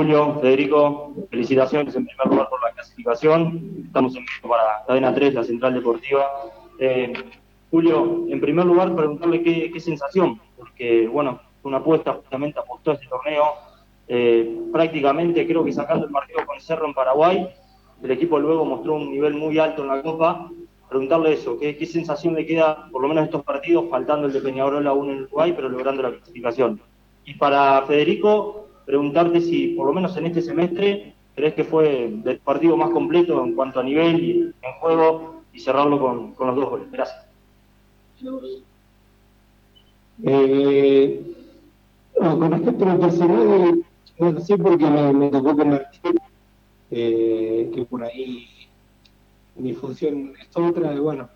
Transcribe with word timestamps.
Julio, 0.00 0.38
Federico, 0.40 1.12
felicitaciones 1.28 1.94
en 1.94 2.06
primer 2.06 2.26
lugar 2.28 2.48
por 2.48 2.62
la 2.62 2.72
clasificación. 2.72 3.82
Estamos 3.84 4.16
en 4.16 4.24
para 4.48 4.82
Cadena 4.86 5.14
3, 5.14 5.34
la 5.34 5.44
Central 5.44 5.74
Deportiva. 5.74 6.24
Eh, 6.78 7.12
Julio, 7.70 8.24
en 8.30 8.40
primer 8.40 8.64
lugar, 8.64 8.96
preguntarle 8.96 9.42
qué, 9.42 9.78
sensación, 9.78 10.40
porque, 10.56 11.06
bueno, 11.06 11.38
una 11.64 11.76
apuesta 11.76 12.14
justamente 12.14 12.58
apostó 12.58 12.92
a 12.92 12.94
este 12.94 13.08
torneo. 13.08 13.44
Eh, 14.08 14.68
prácticamente 14.72 15.46
creo 15.46 15.62
que 15.66 15.72
sacando 15.74 16.06
el 16.06 16.12
partido 16.12 16.46
con 16.46 16.58
Cerro 16.62 16.86
en 16.86 16.94
Paraguay, 16.94 17.50
el 18.02 18.10
equipo 18.10 18.38
luego 18.38 18.64
mostró 18.64 18.94
un 18.94 19.10
nivel 19.10 19.34
muy 19.34 19.58
alto 19.58 19.82
en 19.82 19.88
la 19.88 20.00
Copa. 20.00 20.50
Preguntarle 20.88 21.34
eso, 21.34 21.58
¿qué, 21.58 21.76
qué 21.76 21.84
sensación 21.84 22.34
le 22.34 22.46
queda, 22.46 22.88
por 22.90 23.02
lo 23.02 23.08
menos 23.08 23.24
estos 23.24 23.44
partidos, 23.44 23.84
faltando 23.90 24.28
el 24.28 24.32
de 24.32 24.40
Peñarol 24.40 24.86
aún 24.86 25.10
en 25.10 25.22
Uruguay, 25.24 25.52
pero 25.54 25.68
logrando 25.68 26.00
la 26.00 26.12
clasificación? 26.12 26.80
Y 27.26 27.34
para 27.34 27.82
Federico, 27.82 28.69
preguntarte 28.90 29.40
si, 29.40 29.68
por 29.68 29.86
lo 29.86 29.92
menos 29.92 30.16
en 30.16 30.26
este 30.26 30.42
semestre, 30.42 31.14
crees 31.36 31.54
que 31.54 31.62
fue 31.62 32.06
el 32.06 32.38
partido 32.38 32.76
más 32.76 32.90
completo 32.90 33.44
en 33.44 33.54
cuanto 33.54 33.78
a 33.78 33.84
nivel 33.84 34.20
y 34.20 34.30
en 34.40 34.72
juego 34.80 35.42
y 35.52 35.60
cerrarlo 35.60 36.00
con, 36.00 36.32
con 36.32 36.48
los 36.48 36.56
dos 36.56 36.70
goles. 36.70 36.90
Gracias. 36.90 37.24
Eh, 40.24 41.22
con 42.14 42.50
respecto 42.50 42.84
a 42.84 42.94
lo 42.94 43.00
personal, 43.00 43.84
no 44.18 44.40
sé 44.40 44.58
porque 44.58 44.90
me, 44.90 45.12
me 45.12 45.28
tocó 45.30 45.56
convertir, 45.56 46.20
eh, 46.90 47.70
que 47.72 47.84
por 47.84 48.02
ahí 48.02 48.48
mi 49.54 49.72
función 49.72 50.32
es 50.36 50.48
otra, 50.56 50.98
bueno, 51.00 51.28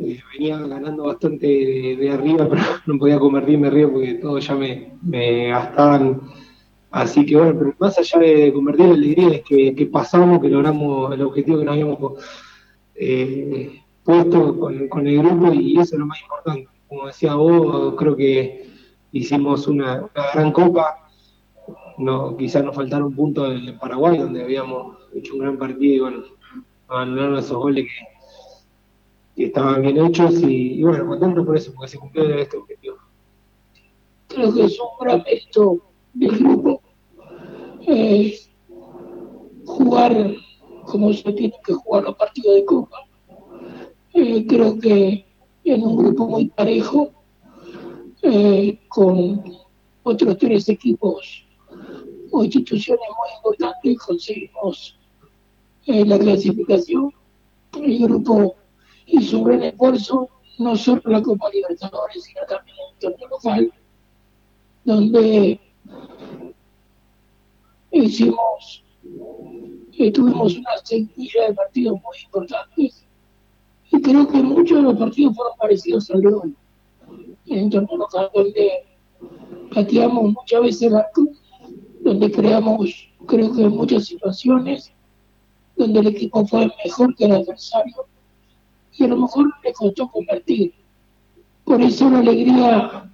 eh, 0.00 0.20
venía 0.32 0.58
ganando 0.58 1.04
bastante 1.04 1.46
de, 1.46 2.10
arriba, 2.10 2.48
pero 2.50 2.62
no 2.86 2.98
podía 2.98 3.18
convertirme 3.18 3.68
arriba 3.68 3.90
porque 3.92 4.14
todos 4.14 4.46
ya 4.46 4.54
me, 4.54 4.92
me 5.02 5.48
gastaban. 5.48 6.20
Así 6.92 7.24
que 7.24 7.36
bueno, 7.36 7.58
pero 7.58 7.74
más 7.78 7.98
allá 7.98 8.18
de 8.18 8.52
convertir 8.52 8.86
la 8.86 8.94
alegría 8.94 9.28
es 9.36 9.42
que, 9.42 9.88
pasamos, 9.90 10.42
que 10.42 10.48
logramos 10.48 11.12
el 11.14 11.22
objetivo 11.22 11.58
que 11.58 11.64
nos 11.64 11.72
habíamos 11.72 12.12
eh, 12.94 13.82
puesto 14.04 14.60
con, 14.60 15.06
el 15.06 15.18
grupo 15.18 15.54
y 15.54 15.78
eso 15.80 15.94
es 15.94 15.98
lo 15.98 16.06
más 16.06 16.20
importante. 16.20 16.68
Como 16.88 17.06
decía 17.06 17.34
vos, 17.34 17.94
creo 17.96 18.14
que 18.14 18.66
hicimos 19.10 19.66
una, 19.68 20.06
gran 20.34 20.52
copa. 20.52 21.08
No, 21.96 22.36
quizás 22.36 22.62
nos 22.62 22.76
faltaron 22.76 23.14
puntos 23.14 23.54
en 23.54 23.78
Paraguay, 23.78 24.18
donde 24.18 24.42
habíamos 24.42 24.98
hecho 25.14 25.32
un 25.32 25.40
gran 25.40 25.56
partido 25.56 25.94
y 25.94 26.00
bueno, 26.00 26.24
anularon 26.88 27.38
esos 27.38 27.56
goles 27.56 27.86
que, 29.34 29.44
estaban 29.46 29.80
bien 29.80 29.96
hechos 29.96 30.42
y, 30.42 30.82
bueno, 30.82 31.06
contento 31.06 31.44
por 31.44 31.56
eso, 31.56 31.72
porque 31.74 31.88
se 31.88 31.98
cumplió 31.98 32.34
este 32.34 32.58
objetivo. 32.58 32.96
Creo 34.28 34.54
que 34.54 34.64
es 34.64 34.78
un 34.78 35.06
gran 35.06 35.24
del 36.14 36.81
es 37.86 38.50
jugar 39.64 40.34
como 40.84 41.12
se 41.12 41.32
tiene 41.32 41.54
que 41.64 41.72
jugar 41.72 42.04
los 42.04 42.16
partidos 42.16 42.54
de 42.54 42.64
Copa. 42.64 43.06
Eh, 44.14 44.46
creo 44.46 44.78
que 44.78 45.24
en 45.64 45.82
un 45.82 45.96
grupo 45.96 46.26
muy 46.26 46.46
parejo, 46.46 47.12
eh, 48.22 48.78
con 48.88 49.42
otros 50.02 50.38
tres 50.38 50.68
equipos 50.68 51.46
o 52.30 52.44
instituciones 52.44 53.08
muy 53.08 53.36
importantes, 53.36 53.98
conseguimos 53.98 54.98
eh, 55.86 56.04
la 56.04 56.18
clasificación. 56.18 57.12
El 57.80 57.98
grupo 58.00 58.56
hizo 59.06 59.38
un 59.38 59.44
gran 59.44 59.62
esfuerzo, 59.62 60.28
no 60.58 60.76
solo 60.76 61.02
la 61.06 61.22
Copa 61.22 61.48
Libertadores, 61.50 62.24
sino 62.24 62.40
también 62.48 62.76
en 62.76 62.94
el 62.94 62.98
torneo 62.98 63.28
local, 63.28 63.72
donde 64.84 65.60
hicimos, 68.12 68.84
tuvimos 70.12 70.56
una 70.56 70.70
seguidilla 70.84 71.48
de 71.48 71.54
partidos 71.54 71.94
muy 71.94 72.16
importantes 72.24 73.06
y 73.90 74.02
creo 74.02 74.28
que 74.28 74.42
muchos 74.42 74.78
de 74.78 74.82
los 74.82 74.98
partidos 74.98 75.34
fueron 75.36 75.56
parecidos 75.58 76.10
al 76.10 76.20
de 76.20 76.28
hoy. 76.28 76.54
En 77.46 77.58
el 77.64 77.70
torneo 77.70 77.96
local 77.96 78.30
donde 78.34 78.70
pateamos 79.74 80.32
muchas 80.32 80.62
veces 80.62 80.82
el 80.82 80.96
arco, 80.96 81.28
donde 82.00 82.30
creamos, 82.30 83.08
creo 83.26 83.52
que 83.54 83.68
muchas 83.68 84.06
situaciones, 84.06 84.92
donde 85.76 86.00
el 86.00 86.08
equipo 86.08 86.46
fue 86.46 86.70
mejor 86.84 87.14
que 87.16 87.24
el 87.24 87.32
adversario 87.32 88.06
y 88.92 89.04
a 89.04 89.08
lo 89.08 89.16
mejor 89.16 89.52
le 89.64 89.72
costó 89.72 90.08
convertir. 90.08 90.74
Por 91.64 91.80
eso 91.80 92.10
la 92.10 92.18
alegría 92.18 93.10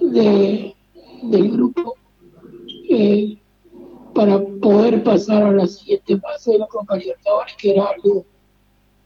de, 0.00 0.74
del 1.22 1.50
grupo 1.50 1.94
eh, 2.88 3.38
para 4.14 4.40
poder 4.62 5.02
pasar 5.02 5.42
a 5.42 5.52
la 5.52 5.66
siguiente 5.66 6.18
fase 6.18 6.52
de 6.52 6.58
la 6.58 6.66
Copa 6.66 6.96
Libertadores, 6.96 7.54
que 7.58 7.70
era 7.72 7.86
algo 7.86 8.24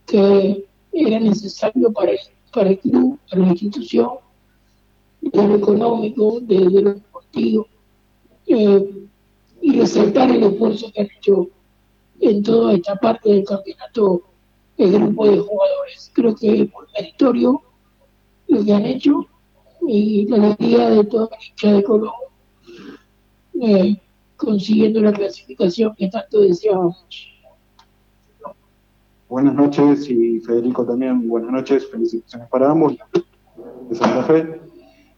que 0.06 0.66
era 0.92 1.20
necesario 1.20 1.92
para 1.92 2.12
el, 2.12 2.18
para 2.52 2.70
el 2.70 2.78
club, 2.78 3.18
para 3.30 3.42
la 3.42 3.48
institución, 3.48 4.10
desde 5.20 5.48
lo 5.48 5.56
económico, 5.56 6.38
desde 6.40 6.82
lo 6.82 6.94
deportivo, 6.94 7.66
eh, 8.46 9.08
y 9.60 9.80
resaltar 9.80 10.30
el 10.30 10.44
esfuerzo 10.44 10.90
que 10.92 11.00
han 11.00 11.08
hecho 11.16 11.48
en 12.20 12.42
toda 12.42 12.74
esta 12.74 12.96
parte 12.96 13.30
del 13.30 13.44
campeonato 13.44 14.22
el 14.76 14.92
grupo 14.92 15.28
de 15.28 15.38
jugadores. 15.38 16.10
Creo 16.14 16.34
que 16.34 16.62
es 16.62 16.72
muy 16.72 16.86
meritorio 16.94 17.62
lo 18.46 18.64
que 18.64 18.72
han 18.72 18.86
hecho 18.86 19.26
y 19.86 20.26
la 20.26 20.36
alegría 20.36 20.90
de 20.90 21.04
toda 21.04 21.28
la 21.30 21.38
hincha 21.44 21.72
de 21.72 21.82
Colón. 21.82 22.12
Eh, 23.60 23.96
consiguiendo 24.38 25.02
la 25.02 25.12
clasificación 25.12 25.94
que 25.94 26.08
tanto 26.08 26.40
deseábamos. 26.40 27.06
Buenas 29.28 29.54
noches 29.54 30.08
y 30.08 30.40
Federico 30.40 30.86
también, 30.86 31.28
buenas 31.28 31.52
noches, 31.52 31.90
felicitaciones 31.90 32.48
para 32.48 32.70
ambos 32.70 32.96
de 33.90 33.94
Santa 33.94 34.22
Fe. 34.22 34.60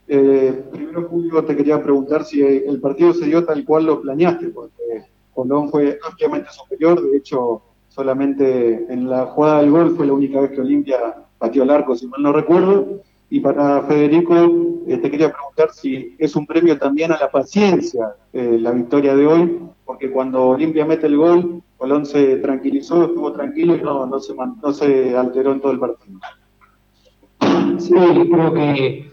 Eh, 0.08 0.64
primero, 0.72 1.08
Julio, 1.08 1.44
te 1.44 1.56
quería 1.56 1.80
preguntar 1.80 2.24
si 2.24 2.42
el 2.42 2.80
partido 2.80 3.14
se 3.14 3.26
dio 3.26 3.44
tal 3.44 3.64
cual 3.64 3.86
lo 3.86 4.00
planeaste, 4.00 4.48
porque 4.48 5.04
Colón 5.32 5.70
fue 5.70 6.00
ampliamente 6.04 6.48
superior, 6.50 7.00
de 7.00 7.18
hecho, 7.18 7.62
solamente 7.88 8.92
en 8.92 9.08
la 9.08 9.26
jugada 9.26 9.60
del 9.60 9.70
gol 9.70 9.94
fue 9.94 10.06
la 10.06 10.14
única 10.14 10.40
vez 10.40 10.50
que 10.50 10.60
Olimpia 10.60 10.98
pateó 11.38 11.62
el 11.62 11.70
arco, 11.70 11.94
si 11.94 12.08
mal 12.08 12.22
no 12.22 12.32
recuerdo, 12.32 13.02
y 13.30 13.38
para 13.38 13.82
Federico, 13.82 14.34
eh, 14.88 14.98
te 14.98 15.08
quería 15.08 15.32
preguntar 15.32 15.70
si 15.72 16.16
es 16.18 16.34
un 16.34 16.46
premio 16.46 16.76
también 16.76 17.12
a 17.12 17.18
la 17.18 17.30
paciencia 17.30 18.16
eh, 18.32 18.58
la 18.60 18.72
victoria 18.72 19.14
de 19.14 19.24
hoy, 19.24 19.58
porque 19.84 20.10
cuando 20.10 20.48
Olimpia 20.48 20.84
mete 20.84 21.06
el 21.06 21.16
gol, 21.16 21.62
Colón 21.76 22.04
se 22.04 22.36
tranquilizó, 22.38 23.04
estuvo 23.04 23.32
tranquilo 23.32 23.76
y 23.76 23.82
no, 23.82 24.04
no, 24.04 24.18
se, 24.18 24.34
no 24.34 24.72
se 24.72 25.16
alteró 25.16 25.52
en 25.52 25.60
todo 25.60 25.72
el 25.72 25.78
partido. 25.78 26.18
Sí, 27.78 27.94
creo 27.94 28.52
que 28.52 29.10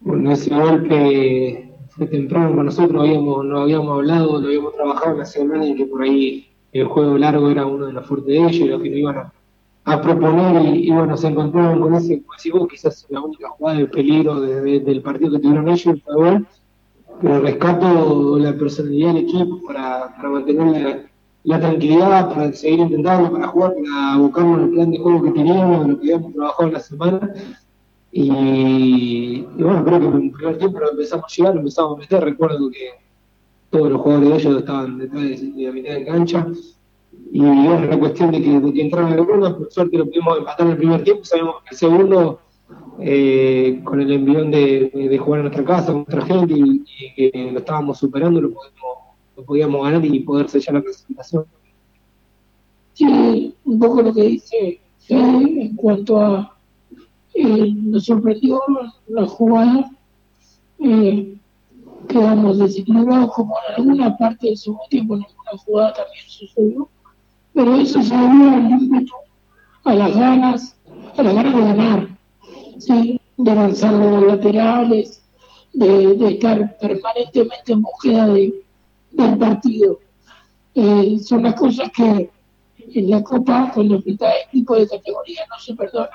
bueno, 0.00 0.32
ese 0.32 0.54
golpe 0.54 1.72
fue 1.90 2.06
temprano 2.06 2.54
con 2.54 2.66
nosotros, 2.66 3.02
habíamos, 3.02 3.44
no 3.44 3.60
habíamos 3.60 3.98
hablado, 3.98 4.40
lo 4.40 4.46
habíamos 4.46 4.74
trabajado 4.74 5.12
en 5.12 5.18
la 5.18 5.24
semana 5.24 5.66
y 5.66 5.74
que 5.74 5.86
por 5.86 6.02
ahí 6.02 6.48
el 6.72 6.86
juego 6.86 7.18
largo 7.18 7.50
era 7.50 7.66
uno 7.66 7.86
de 7.86 7.92
los 7.92 8.06
fuertes 8.06 8.28
de 8.28 8.38
ellos 8.38 8.52
y 8.52 8.64
los 8.64 8.82
que 8.82 8.90
no 8.90 8.96
iban 8.96 9.16
a 9.18 9.32
a 9.84 10.00
proponer 10.00 10.64
y, 10.76 10.90
bueno, 10.90 11.16
se 11.16 11.28
encontraron 11.28 11.80
con 11.80 11.94
ese, 11.94 12.22
como 12.50 12.68
quizás 12.68 13.06
la 13.10 13.20
única 13.20 13.48
jugada 13.50 13.78
de 13.78 13.86
peligro 13.86 14.40
del 14.40 15.02
partido 15.02 15.32
que 15.32 15.38
tuvieron 15.40 15.68
ellos, 15.68 16.00
fue 16.04 16.42
pero 17.20 17.40
rescato 17.40 18.38
la 18.38 18.52
personalidad 18.56 19.14
del 19.14 19.24
equipo 19.24 19.60
para, 19.66 20.14
mantener 20.22 21.08
la, 21.44 21.60
tranquilidad, 21.60 22.34
para 22.34 22.52
seguir 22.52 22.80
intentando, 22.80 23.30
para 23.30 23.48
jugar, 23.48 23.74
para 23.74 24.16
buscarnos 24.16 24.62
el 24.62 24.70
plan 24.70 24.90
de 24.90 24.98
juego 24.98 25.22
que 25.22 25.30
teníamos, 25.30 25.88
lo 25.88 26.00
que 26.00 26.14
habíamos 26.14 26.32
trabajado 26.32 26.68
en 26.68 26.74
la 26.74 26.80
semana. 26.80 27.34
Y, 28.10 29.42
bueno, 29.56 29.84
creo 29.84 30.00
que 30.00 30.06
en 30.06 30.22
el 30.22 30.30
primer 30.32 30.58
tiempo 30.58 30.80
empezamos 30.90 31.24
a 31.24 31.36
llegar, 31.36 31.56
empezamos 31.56 31.96
a 31.96 32.00
meter. 32.00 32.24
Recuerdo 32.24 32.70
que 32.70 32.90
todos 33.70 33.90
los 33.90 34.00
jugadores 34.00 34.28
de 34.28 34.36
ellos 34.36 34.58
estaban 34.58 34.98
detrás 34.98 35.22
de, 35.22 35.52
la 35.56 35.72
mitad 35.72 35.94
de 35.94 36.04
cancha 36.04 36.46
y 37.34 37.40
bueno, 37.40 37.86
la 37.86 37.98
cuestión 37.98 38.30
de 38.30 38.42
que, 38.42 38.60
de 38.60 38.82
entraron 38.82 39.12
algunos, 39.12 39.54
por 39.54 39.72
suerte 39.72 39.96
lo 39.96 40.04
pudimos 40.04 40.36
empatar 40.36 40.66
en 40.66 40.72
el 40.72 40.78
primer 40.78 41.02
tiempo, 41.02 41.24
sabemos 41.24 41.62
que 41.62 41.70
el 41.70 41.76
segundo, 41.76 42.40
eh, 43.00 43.80
con 43.84 44.00
el 44.02 44.12
envión 44.12 44.50
de, 44.50 45.18
jugar 45.18 45.40
en 45.40 45.46
nuestra 45.46 45.64
casa, 45.64 45.92
con 45.92 46.04
nuestra 46.06 46.26
gente, 46.26 46.54
y, 46.54 46.84
que 47.16 47.50
lo 47.50 47.58
estábamos 47.60 47.98
superando, 47.98 48.38
lo, 48.38 48.50
lo 49.36 49.44
podíamos 49.44 49.82
ganar 49.82 50.04
y 50.04 50.20
poder 50.20 50.50
sellar 50.50 50.74
la 50.74 50.82
clasificación. 50.82 51.46
Sí, 52.92 53.54
un 53.64 53.78
poco 53.78 54.02
lo 54.02 54.12
que 54.12 54.22
dice 54.24 54.80
Fede 54.98 55.62
en 55.62 55.76
cuanto 55.76 56.20
a 56.20 56.54
eh, 57.34 57.72
nos 57.74 58.04
sorprendió 58.04 58.60
la 59.08 59.26
jugada, 59.26 59.90
eh, 60.80 61.34
quedamos 62.08 62.58
desequilibrados 62.58 63.32
como 63.32 63.54
en 63.68 63.74
alguna 63.76 64.16
parte 64.18 64.48
del 64.48 64.58
segundo 64.58 64.84
tiempo, 64.90 65.14
en 65.14 65.22
alguna 65.22 65.64
jugada 65.64 65.94
también 65.94 66.24
sucedió 66.28 66.88
pero 67.54 67.76
eso 67.76 68.02
se 68.02 68.14
debió 68.16 68.50
al 68.50 68.70
ímpetu, 68.70 69.14
a 69.84 69.94
las 69.94 70.16
ganas, 70.16 70.76
a 71.16 71.22
las 71.22 71.34
ganas 71.34 71.54
de 71.54 71.60
ganar, 71.60 72.08
¿sí? 72.78 73.20
de 73.36 73.50
avanzar 73.50 73.92
los 73.92 74.26
laterales, 74.26 75.22
de, 75.72 76.28
estar 76.28 76.78
permanentemente 76.78 77.72
en 77.72 77.82
búsqueda 77.82 78.26
de, 78.28 78.54
del 79.10 79.38
partido. 79.38 79.98
Eh, 80.74 81.18
son 81.18 81.42
las 81.42 81.54
cosas 81.54 81.90
que 81.94 82.30
en 82.94 83.10
la 83.10 83.22
Copa, 83.22 83.70
cuando 83.74 84.02
está 84.04 84.32
equipo 84.48 84.76
de 84.76 84.88
categoría, 84.88 85.42
no 85.48 85.58
se 85.58 85.74
perdonan. 85.74 86.08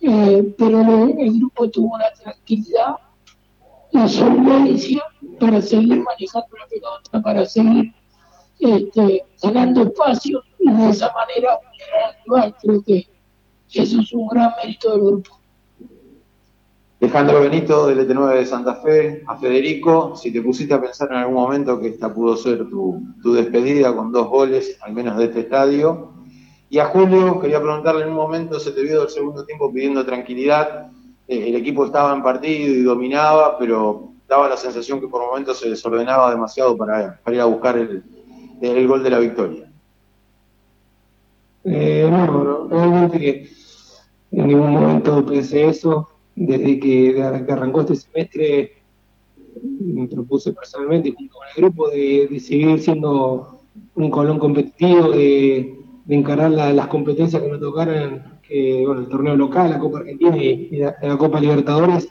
Eh, 0.00 0.54
pero 0.56 1.08
el 1.18 1.38
grupo 1.38 1.68
tuvo 1.70 1.98
la 1.98 2.12
tranquilidad, 2.12 2.96
la 3.92 4.08
solvencia 4.08 5.02
para 5.40 5.60
seguir 5.60 6.02
manejando 6.02 6.56
la 6.56 6.66
pelota, 6.68 7.22
para 7.22 7.46
seguir 7.46 7.92
este, 8.58 9.24
ganando 9.42 9.82
espacio 9.82 10.42
y 10.58 10.70
de 10.70 10.90
esa 10.90 11.12
manera 11.12 11.58
Creo 12.62 12.82
que 12.82 13.06
eso 13.72 14.00
es 14.00 14.12
un 14.12 14.28
gran 14.28 14.52
mérito 14.62 14.92
del 14.92 15.00
grupo. 15.00 15.38
Alejandro 17.00 17.40
Benito 17.40 17.86
del 17.86 18.08
ET9 18.08 18.34
de 18.34 18.46
Santa 18.46 18.74
Fe, 18.76 19.22
a 19.26 19.36
Federico, 19.36 20.16
si 20.16 20.32
te 20.32 20.42
pusiste 20.42 20.74
a 20.74 20.80
pensar 20.80 21.08
en 21.12 21.18
algún 21.18 21.36
momento 21.36 21.80
que 21.80 21.88
esta 21.88 22.12
pudo 22.12 22.36
ser 22.36 22.68
tu, 22.68 23.00
despedida 23.22 23.94
con 23.94 24.10
dos 24.10 24.28
goles, 24.28 24.76
al 24.82 24.92
menos 24.92 25.16
de 25.16 25.26
este 25.26 25.40
estadio. 25.40 26.12
Y 26.68 26.80
a 26.80 26.86
Julio, 26.86 27.40
quería 27.40 27.62
preguntarle 27.62 28.02
en 28.02 28.10
un 28.10 28.16
momento, 28.16 28.58
se 28.58 28.72
te 28.72 28.82
vio 28.82 29.04
el 29.04 29.08
segundo 29.08 29.44
tiempo 29.44 29.72
pidiendo 29.72 30.04
tranquilidad, 30.04 30.90
eh, 31.28 31.48
el 31.48 31.54
equipo 31.54 31.86
estaba 31.86 32.12
en 32.12 32.22
partido 32.22 32.74
y 32.74 32.82
dominaba, 32.82 33.56
pero 33.58 34.10
daba 34.28 34.48
la 34.48 34.56
sensación 34.56 35.00
que 35.00 35.06
por 35.06 35.22
momentos 35.22 35.60
se 35.60 35.70
desordenaba 35.70 36.30
demasiado 36.30 36.76
para, 36.76 37.20
ir 37.28 37.40
a 37.40 37.44
buscar 37.44 37.78
el, 37.78 38.02
gol 38.86 39.02
de 39.02 39.10
la 39.10 39.18
victoria. 39.18 39.70
Eh, 41.64 42.08
no, 42.10 42.68
realmente 42.68 43.18
que 43.18 43.48
en 44.30 44.46
ningún 44.46 44.70
momento 44.72 45.24
pensé 45.26 45.66
eso 45.68 46.08
desde 46.34 46.78
que, 46.78 47.22
arrancó 47.22 47.80
este 47.80 47.96
semestre 47.96 48.72
me 49.80 50.06
propuse 50.06 50.52
personalmente 50.52 51.12
junto 51.12 51.36
con 51.36 51.46
el 51.48 51.62
grupo 51.62 51.90
de, 51.90 52.40
seguir 52.40 52.80
siendo 52.80 53.60
un 53.96 54.10
colón 54.10 54.38
competitivo, 54.38 55.10
de, 55.10 55.74
encarar 56.08 56.50
las 56.52 56.86
competencias 56.86 57.42
que 57.42 57.48
me 57.50 57.58
tocaran, 57.58 58.40
que, 58.42 58.82
bueno, 58.86 59.02
el 59.02 59.08
torneo 59.08 59.36
local, 59.36 59.70
la 59.70 59.78
Copa 59.78 59.98
Argentina 59.98 60.36
y, 60.36 60.70
la, 60.78 61.18
Copa 61.18 61.40
Libertadores, 61.40 62.08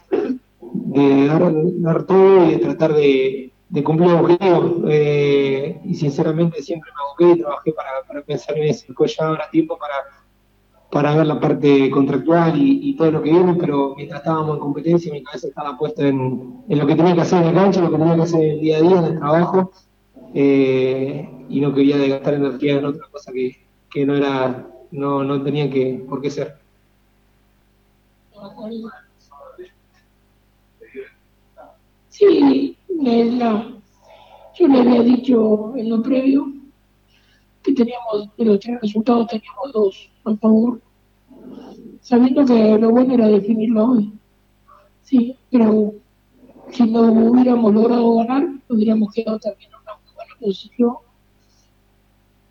de 0.61 1.27
dar, 1.27 2.03
todo 2.03 2.45
y 2.45 2.51
de 2.51 2.57
tratar 2.57 2.93
de, 2.93 3.51
cumplir 3.83 4.11
objetivos. 4.11 4.83
Eh, 4.89 5.79
y 5.83 5.95
sinceramente 5.95 6.61
siempre 6.61 6.91
me 6.91 7.03
aboqué 7.03 7.39
y 7.39 7.41
trabajé 7.41 7.73
para, 7.73 8.21
pensar 8.23 8.57
en 8.57 8.63
eso. 8.63 8.85
Después 8.87 9.15
ya 9.15 9.27
habrá 9.27 9.49
tiempo 9.49 9.77
para 9.77 9.95
para 10.89 11.15
ver 11.15 11.27
la 11.27 11.39
parte 11.39 11.89
contractual 11.89 12.53
y, 12.55 12.95
todo 12.95 13.11
lo 13.11 13.21
que 13.21 13.31
viene, 13.31 13.55
pero 13.55 13.93
mientras 13.95 14.21
estábamos 14.21 14.55
en 14.55 14.61
competencia, 14.61 15.11
mi 15.11 15.21
cabeza 15.21 15.47
estaba 15.47 15.77
puesta 15.77 16.07
en, 16.07 16.63
lo 16.67 16.87
que 16.87 16.95
tenía 16.95 17.13
que 17.13 17.21
hacer 17.21 17.43
en 17.43 17.49
el 17.49 17.55
cancha, 17.55 17.81
lo 17.81 17.91
que 17.91 17.97
tenía 17.97 18.15
que 18.15 18.21
hacer 18.21 18.43
el 18.43 18.59
día 18.61 18.77
a 18.77 18.81
día, 18.81 18.97
en 18.99 19.05
el 19.05 19.19
trabajo, 19.19 19.71
eh, 20.33 21.29
y 21.49 21.59
no 21.59 21.73
quería 21.73 21.97
gastar 22.07 22.35
energía 22.35 22.77
en 22.77 22.85
otra 22.85 23.05
cosa 23.11 23.31
que, 23.31 24.05
no 24.05 24.15
era, 24.15 24.65
no, 24.91 25.23
no 25.23 25.41
tenía 25.43 25.69
que 25.69 26.05
por 26.07 26.21
qué 26.21 26.29
ser. 26.29 26.57
Sí, 32.09 32.76
yo 33.07 34.67
le 34.67 34.79
había 34.79 35.01
dicho 35.01 35.75
en 35.77 35.89
lo 35.89 36.01
previo 36.01 36.51
que 37.63 37.73
teníamos, 37.73 38.29
de 38.37 38.45
los 38.45 38.59
tres 38.59 38.81
resultados 38.81 39.27
teníamos 39.27 39.71
dos 39.73 40.09
a 40.25 40.35
favor, 40.35 40.81
sabiendo 42.01 42.45
que 42.45 42.77
lo 42.77 42.91
bueno 42.91 43.13
era 43.13 43.27
definirlo 43.27 43.91
hoy. 43.91 44.13
Sí, 45.03 45.37
pero 45.49 45.93
si 46.71 46.83
no 46.83 47.01
hubiéramos 47.01 47.73
logrado 47.73 48.15
ganar, 48.15 48.47
hubiéramos 48.69 49.13
quedado 49.13 49.39
también 49.39 49.69
en 49.71 49.79
una 49.81 49.93
muy 50.03 50.13
buena 50.13 50.33
posición, 50.39 50.95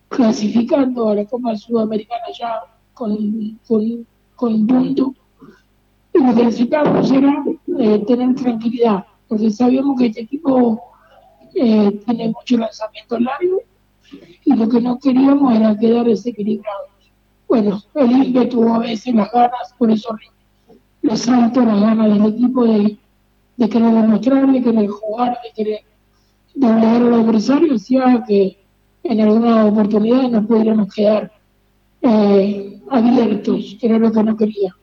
clasificando 0.08 1.10
a 1.10 1.14
la 1.16 1.24
Copa 1.26 1.56
Sudamericana 1.56 2.24
ya 2.38 2.62
con, 2.94 3.58
con, 3.66 4.06
con 4.34 4.66
punto. 4.66 5.14
Y 6.14 6.18
lo 6.18 6.34
que 6.34 6.44
necesitábamos 6.44 7.10
era 7.10 7.44
eh, 7.78 7.98
tener 8.06 8.34
tranquilidad, 8.34 9.04
porque 9.28 9.50
sabíamos 9.50 9.98
que 9.98 10.06
este 10.06 10.22
equipo 10.22 10.80
eh, 11.54 12.00
tiene 12.04 12.28
mucho 12.28 12.58
lanzamiento 12.58 13.18
largo 13.18 13.62
y 14.44 14.54
lo 14.54 14.68
que 14.68 14.80
no 14.80 14.98
queríamos 14.98 15.54
era 15.54 15.76
quedar 15.78 16.06
desequilibrados. 16.06 16.90
Bueno, 17.48 17.82
el 17.94 18.10
INPE 18.10 18.46
tuvo 18.46 18.74
a 18.74 18.78
veces 18.80 19.14
las 19.14 19.30
ganas, 19.32 19.74
por 19.78 19.90
eso 19.90 20.16
resalto 21.02 21.62
las 21.62 21.80
ganas 21.80 22.12
del 22.12 22.34
equipo 22.34 22.64
de, 22.64 22.98
de 23.56 23.68
querer 23.68 23.92
demostrar, 23.92 24.52
de 24.52 24.62
querer 24.62 24.88
jugar, 24.88 25.38
de 25.42 25.52
querer 25.54 25.80
doblegar 26.54 27.02
al 27.02 27.14
adversario, 27.14 27.72
decía 27.74 28.24
que 28.26 28.58
en 29.04 29.20
alguna 29.20 29.66
oportunidad 29.66 30.28
nos 30.28 30.46
pudiéramos 30.46 30.92
quedar 30.92 31.30
eh, 32.02 32.80
abiertos, 32.90 33.76
que 33.80 33.86
era 33.86 33.98
lo 33.98 34.10
que 34.10 34.22
no 34.22 34.36
quería. 34.36 34.74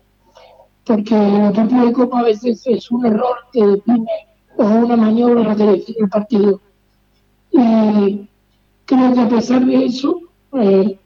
Porque 0.86 1.16
el 1.16 1.54
partido 1.54 1.86
de 1.86 1.94
Copa 1.94 2.20
a 2.20 2.24
veces 2.24 2.66
es 2.66 2.92
un 2.92 3.06
error 3.06 3.38
que 3.52 3.66
define 3.66 4.12
o 4.58 4.64
una 4.64 4.96
maniobra 4.96 5.56
define 5.56 5.98
el 6.00 6.10
partido. 6.10 6.62
Y 7.52 8.28
creo 8.86 9.14
que 9.14 9.20
a 9.20 9.30
pesar 9.30 9.66
de 9.66 9.86
eso, 9.86 10.20
eh, 10.54 11.00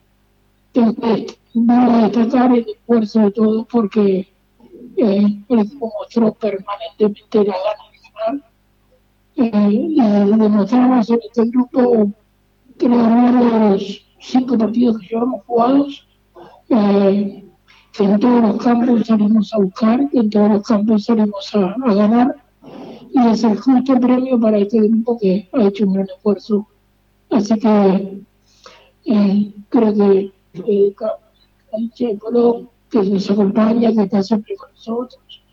tengo 0.72 0.94
que 0.96 1.38
destacar 1.54 2.52
el 2.54 2.66
esfuerzo 2.68 3.20
de 3.20 3.32
todos 3.32 3.68
porque 3.68 4.28
eh, 4.98 5.44
el 5.50 5.72
mostró 5.80 6.34
permanentemente 6.34 7.44
la 7.44 7.56
gana 7.66 7.84
de 7.92 8.00
ganar. 8.10 8.52
Eh, 9.36 9.72
y 9.72 10.38
demostramos 10.38 11.10
en 11.10 11.20
este 11.28 11.46
grupo 11.46 12.12
que 12.78 12.90
de 12.90 13.70
los 13.70 14.06
cinco 14.20 14.58
partidos 14.58 15.00
que 15.00 15.08
llevamos 15.08 15.44
jugados. 15.46 16.08
Eh, 16.70 17.44
que 17.94 18.04
en 18.04 18.20
todos 18.20 18.42
los 18.42 18.64
campos 18.64 19.08
salimos 19.08 19.54
a 19.54 19.58
buscar, 19.58 20.10
que 20.12 20.20
en 20.20 20.30
todos 20.30 20.50
los 20.50 20.68
campos 20.68 21.06
salimos 21.06 21.56
a 21.56 21.94
ganar 21.96 22.36
y 23.24 23.28
es 23.30 23.44
el 23.44 23.58
justo 23.58 24.00
premio 24.00 24.40
para 24.40 24.58
este 24.58 24.80
grupo 24.80 25.18
que 25.18 25.50
ha 25.54 25.64
hecho 25.64 25.86
un 25.86 25.94
gran 25.94 26.08
esfuerzo 26.08 26.68
Así 27.30 27.60
que 27.60 28.22
eh, 29.06 29.54
creo 29.70 29.94
que 29.94 30.32
eh, 30.54 30.96
Che 31.94 32.18
Colón, 32.18 32.70
que 32.90 33.04
nos 33.04 33.30
acompaña, 33.30 33.94
que 33.94 34.04
está 34.04 34.24
siempre 34.24 34.56
con 34.56 34.72
nosotros. 34.72 35.44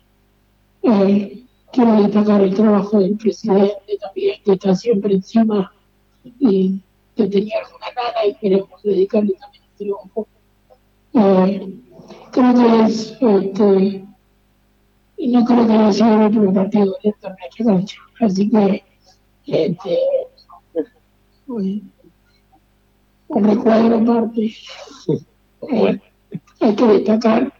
Eh, 0.83 1.43
quiero 1.71 2.03
destacar 2.03 2.41
el 2.41 2.55
trabajo 2.55 2.99
del 2.99 3.17
presidente 3.17 3.97
también, 3.99 4.41
que 4.43 4.53
está 4.53 4.75
siempre 4.75 5.13
encima 5.13 5.71
y 6.39 6.79
que 7.15 7.27
tenía 7.27 7.55
alguna 7.65 7.87
gana 7.95 8.25
y 8.25 8.35
queremos 8.35 8.81
dedicarle 8.83 9.33
también 9.33 9.63
el 9.63 9.77
triunfo. 9.77 10.27
Eh, 11.13 11.75
creo 12.31 12.53
que 12.53 12.83
es, 12.85 13.17
este, 13.19 14.05
y 15.17 15.27
no 15.29 15.45
creo 15.45 15.65
que 15.65 15.73
haya 15.73 15.93
sido 15.93 16.13
el 16.13 16.21
último 16.23 16.53
partido 16.53 16.95
de 17.03 17.09
esta 17.09 17.35
cancha. 17.63 17.97
Así 18.19 18.49
que, 18.49 18.83
este, 19.47 19.99
un 21.47 23.43
recuadro 23.43 23.97
aparte. 23.97 24.53
Eh, 25.71 25.99
hay 26.59 26.75
que 26.75 26.85
destacar 26.85 27.53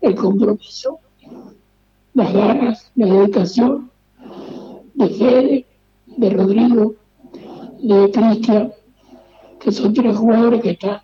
el 0.00 0.14
compromiso, 0.14 0.98
las 2.12 2.32
ganas, 2.32 2.92
la 2.94 3.06
dedicación 3.06 3.90
de 4.94 5.08
Fede, 5.08 5.66
de 6.06 6.30
Rodrigo, 6.30 6.94
de 7.82 8.10
Cristian, 8.10 8.72
que 9.60 9.72
son 9.72 9.94
tres 9.94 10.16
jugadores 10.16 10.62
que 10.62 10.70
están 10.70 11.00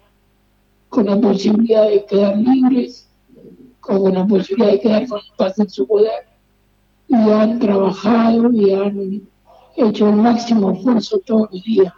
con 0.88 1.06
la 1.06 1.20
posibilidad 1.20 1.88
de 1.88 2.04
quedar 2.04 2.37
libres, 2.37 3.08
con 3.99 4.14
la 4.14 4.25
posibilidad 4.25 4.70
de 4.70 4.80
quedar 4.80 5.09
con 5.09 5.20
paz 5.37 5.59
en 5.59 5.68
su 5.68 5.85
poder, 5.85 6.25
y 7.09 7.14
han 7.14 7.59
trabajado 7.59 8.52
y 8.52 8.73
han 8.73 9.28
hecho 9.76 10.09
el 10.09 10.16
máximo 10.16 10.70
esfuerzo 10.70 11.18
todos 11.26 11.49
los 11.50 11.64
días. 11.64 11.92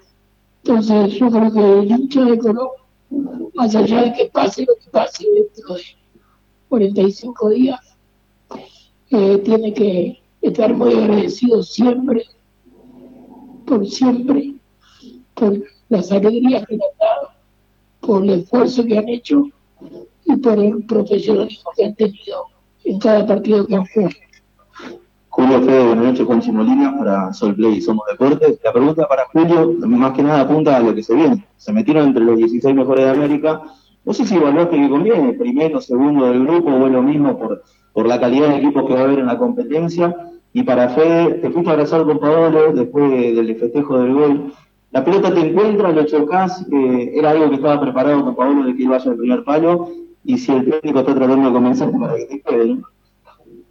Entonces 0.64 1.18
yo 1.18 1.30
creo 1.30 1.52
que 1.52 1.78
el 1.80 1.90
hincha 1.90 2.24
de 2.24 2.38
Colón, 2.38 2.68
más 3.54 3.74
allá 3.74 4.04
de 4.04 4.12
que 4.14 4.24
pase 4.26 4.64
lo 4.64 4.74
que 4.76 4.90
pase 4.90 5.26
dentro 5.34 5.74
de 5.74 5.82
45 6.70 7.50
días, 7.50 7.80
eh, 9.10 9.38
tiene 9.44 9.74
que 9.74 10.22
estar 10.40 10.74
muy 10.74 10.94
agradecido 10.94 11.62
siempre, 11.62 12.24
por 13.66 13.86
siempre, 13.86 14.54
por 15.34 15.62
las 15.90 16.10
alegrías 16.10 16.66
que 16.66 16.76
le 16.76 16.84
han 16.84 16.98
dado, 16.98 17.28
por 18.00 18.24
el 18.24 18.30
esfuerzo 18.30 18.82
que 18.86 18.96
han 18.96 19.10
hecho 19.10 19.44
y 20.24 20.36
por 20.36 20.58
el 20.58 20.84
profesionalismo 20.84 21.70
que 21.76 21.84
han 21.84 21.94
tenido 21.94 22.46
en 22.84 22.98
cada 22.98 23.26
partido 23.26 23.66
que 23.66 23.74
han 23.74 23.86
jugado. 23.86 24.14
Julio 25.28 25.62
Fede, 25.62 25.86
buenas 25.86 26.04
noches, 26.04 26.26
Juan 26.26 26.42
Simolina 26.42 26.98
para 26.98 27.32
Sol 27.32 27.54
Play 27.54 27.78
y 27.78 27.80
Somos 27.80 28.04
Deportes. 28.10 28.60
La 28.62 28.72
pregunta 28.72 29.08
para 29.08 29.24
Julio, 29.32 29.74
más 29.86 30.12
que 30.12 30.22
nada 30.22 30.42
apunta 30.42 30.76
a 30.76 30.80
lo 30.80 30.94
que 30.94 31.02
se 31.02 31.14
viene. 31.14 31.46
Se 31.56 31.72
metieron 31.72 32.08
entre 32.08 32.22
los 32.22 32.36
16 32.36 32.74
mejores 32.74 33.06
de 33.06 33.10
América. 33.12 33.62
No 34.04 34.12
sé 34.12 34.26
si 34.26 34.36
evaluaste 34.36 34.76
que 34.76 34.90
conviene, 34.90 35.32
primero, 35.32 35.80
segundo 35.80 36.26
del 36.26 36.44
grupo, 36.44 36.70
o 36.70 36.86
es 36.86 36.92
lo 36.92 37.02
mismo 37.02 37.38
por, 37.38 37.62
por 37.94 38.06
la 38.06 38.20
calidad 38.20 38.48
de 38.48 38.56
equipos 38.56 38.86
que 38.86 38.92
va 38.92 39.00
a 39.00 39.04
haber 39.04 39.20
en 39.20 39.26
la 39.26 39.38
competencia. 39.38 40.14
Y 40.52 40.64
para 40.64 40.90
Fede, 40.90 41.34
te 41.34 41.50
fuiste 41.50 41.70
a 41.70 41.72
abrazar 41.72 42.04
con 42.04 42.18
Paolo 42.18 42.74
después 42.74 43.10
del 43.10 43.56
festejo 43.56 44.00
del 44.00 44.12
gol. 44.12 44.52
La 44.90 45.02
pelota 45.02 45.32
te 45.32 45.40
encuentra, 45.40 45.92
lo 45.92 46.04
chocas, 46.04 46.66
eh, 46.70 47.12
era 47.14 47.30
algo 47.30 47.48
que 47.48 47.54
estaba 47.56 47.80
preparado 47.80 48.22
con 48.22 48.36
Paolo 48.36 48.66
de 48.66 48.76
que 48.76 48.82
iba 48.82 48.98
a 48.98 49.00
al 49.00 49.16
primer 49.16 49.44
palo, 49.44 49.88
y 50.24 50.38
si 50.38 50.52
el 50.52 50.70
técnico 50.70 51.00
está 51.00 51.14
tratando 51.14 51.48
de 51.48 51.52
comenzar 51.52 51.90
para 51.92 52.16
que 52.16 52.26
te 52.26 52.40
quede, 52.42 52.74
¿no? 52.74 52.82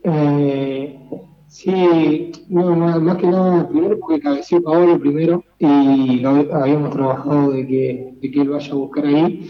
Eh, 0.03 0.99
sí, 1.47 2.31
no, 2.49 2.75
más 2.75 3.17
que 3.17 3.27
nada, 3.27 3.69
primero 3.69 3.99
porque 3.99 4.19
cabeció 4.19 4.63
Paolo 4.63 4.99
primero 4.99 5.43
y 5.59 6.19
lo 6.19 6.29
habíamos 6.29 6.89
trabajado 6.91 7.51
de 7.51 7.67
que, 7.67 8.13
de 8.19 8.31
que 8.31 8.41
él 8.41 8.49
vaya 8.49 8.71
a 8.71 8.75
buscar 8.75 9.05
ahí. 9.05 9.49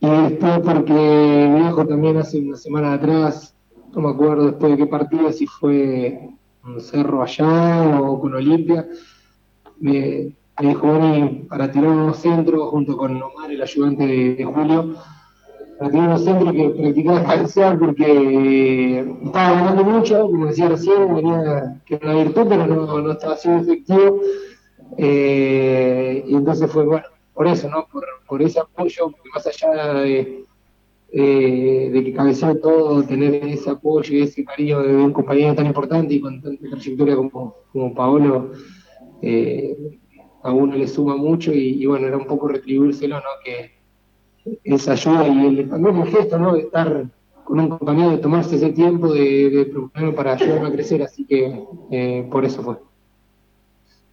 Y 0.00 0.08
después 0.08 0.60
porque 0.60 1.52
viejo 1.56 1.86
también 1.86 2.18
hace 2.18 2.38
una 2.40 2.56
semana 2.56 2.92
atrás 2.92 3.56
no 3.96 4.02
me 4.02 4.10
acuerdo 4.10 4.46
después 4.46 4.72
de 4.72 4.76
qué 4.76 4.86
partido, 4.86 5.32
si 5.32 5.46
fue 5.46 6.28
un 6.64 6.80
Cerro 6.80 7.22
allá 7.22 7.98
o 7.98 8.20
con 8.20 8.34
Olimpia, 8.34 8.86
me, 9.80 10.34
dijo 10.60 11.00
para 11.48 11.70
tirar 11.70 11.90
unos 11.90 12.18
centros 12.18 12.68
junto 12.68 12.94
con 12.96 13.16
Omar, 13.22 13.50
el 13.50 13.62
ayudante 13.62 14.06
de, 14.06 14.44
Julio, 14.44 14.96
tirar 15.78 16.08
unos 16.08 16.24
centros 16.24 16.52
que 16.52 16.68
practicaba 16.70 17.24
cabecear 17.24 17.78
porque 17.78 19.14
estaba 19.24 19.50
ganando 19.52 19.84
mucho, 19.84 20.26
como 20.26 20.46
decía 20.46 20.68
recién, 20.68 21.14
venía 21.14 21.80
que 21.86 21.94
era 21.96 22.10
una 22.10 22.24
virtud, 22.24 22.46
pero 22.48 22.66
no, 22.66 23.00
no 23.00 23.12
estaba 23.12 23.36
siendo 23.36 23.62
efectivo. 23.62 24.20
Eh, 24.96 26.24
y 26.26 26.34
entonces 26.34 26.70
fue, 26.70 26.84
bueno, 26.84 27.06
por 27.34 27.46
eso, 27.46 27.68
¿no? 27.68 27.86
Por, 27.92 28.04
por 28.26 28.42
ese 28.42 28.60
apoyo, 28.60 29.12
más 29.34 29.46
allá 29.46 29.94
de 29.94 30.46
eh, 31.12 31.88
de 31.92 32.04
que 32.04 32.12
cabecear 32.12 32.56
todo, 32.56 33.02
tener 33.04 33.34
ese 33.46 33.70
apoyo 33.70 34.14
y 34.14 34.22
ese 34.22 34.44
cariño 34.44 34.82
de 34.82 34.96
un 34.96 35.12
compañero 35.12 35.54
tan 35.54 35.66
importante 35.66 36.14
y 36.14 36.20
con 36.20 36.42
tanta 36.42 36.68
trayectoria 36.68 37.14
como, 37.16 37.54
como 37.72 37.94
Paolo, 37.94 38.50
eh, 39.22 39.98
a 40.42 40.52
uno 40.52 40.76
le 40.76 40.86
suma 40.88 41.16
mucho 41.16 41.52
y, 41.52 41.86
bueno, 41.86 42.08
era 42.08 42.16
un 42.16 42.26
poco 42.26 42.48
retribuírselo, 42.48 43.16
¿no? 43.16 43.28
Que 43.44 43.75
esa 44.64 44.92
ayuda 44.92 45.28
y 45.28 45.46
el, 45.46 45.68
también 45.70 45.96
el 45.96 46.08
gesto, 46.08 46.38
¿no? 46.38 46.54
De 46.54 46.60
estar 46.60 47.06
con 47.44 47.60
un 47.60 47.68
compañero, 47.68 48.10
de 48.10 48.18
tomarse 48.18 48.56
ese 48.56 48.70
tiempo 48.70 49.12
de, 49.12 49.50
de 49.94 50.12
para 50.12 50.32
ayudarme 50.32 50.68
a 50.68 50.72
crecer, 50.72 51.02
así 51.02 51.24
que 51.24 51.64
eh, 51.90 52.28
por 52.30 52.44
eso 52.44 52.62
fue. 52.62 52.76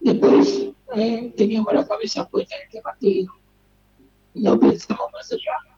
Después 0.00 0.70
teníamos 1.36 1.72
la 1.74 1.86
cabeza 1.86 2.28
puesta 2.28 2.54
en 2.56 2.62
este 2.62 2.80
partido, 2.80 3.32
no 4.34 4.58
pensamos 4.58 5.10
más 5.12 5.32
allá 5.32 5.74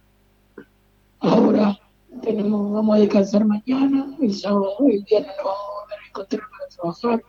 Ahora 1.21 1.79
tenemos, 2.23 2.73
vamos 2.73 2.97
a 2.97 3.01
descansar 3.01 3.45
mañana, 3.45 4.17
el 4.21 4.35
sábado, 4.35 4.77
el 4.87 5.03
viernes 5.05 5.33
nos 5.37 5.47
vamos 5.47 5.61
a 5.61 5.81
volver 5.83 5.99
a 5.99 6.09
encontrar 6.09 6.43
para 6.51 6.69
trabajar. 6.69 7.25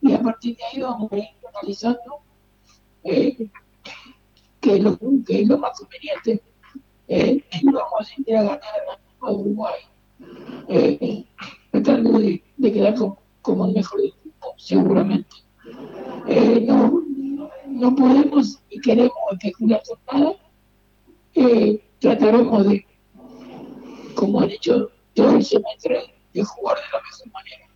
Y 0.00 0.12
a 0.12 0.22
partir 0.22 0.56
de 0.56 0.64
ahí 0.64 0.82
vamos 0.82 1.12
a 1.12 1.16
ir 1.18 1.28
analizando 1.52 2.20
eh, 3.04 3.50
qué, 4.60 4.76
es 4.76 4.82
lo, 4.82 4.98
qué 5.26 5.42
es 5.42 5.48
lo 5.48 5.58
más 5.58 5.78
conveniente. 5.78 6.42
Eh, 7.08 7.42
vamos 7.64 8.00
a 8.00 8.04
sentir 8.04 8.36
a 8.36 8.42
ganar 8.42 8.60
a 9.20 9.30
Uruguay. 9.32 9.80
Eh, 10.68 11.24
tratando 11.70 12.18
de, 12.18 12.42
de 12.56 12.72
quedar 12.72 12.94
como, 13.42 13.66
el 13.66 13.72
mejor 13.72 14.00
grupo, 14.00 14.54
seguramente. 14.56 15.36
Eh, 16.26 16.64
no, 16.66 17.02
no 17.66 17.94
podemos 17.94 18.60
y 18.70 18.80
queremos 18.80 19.12
especular 19.32 19.82
con 19.86 20.20
nada. 20.20 20.36
Eh, 21.34 21.82
trataremos 22.00 22.66
de, 22.68 22.86
como 24.14 24.40
han 24.40 24.50
hecho 24.50 24.90
todo 25.14 25.36
el 25.36 25.44
semestre, 25.44 26.14
de 26.34 26.44
jugar 26.44 26.76
de 26.76 26.82
la 26.92 27.02
mejor 27.02 27.32
manera. 27.32 27.67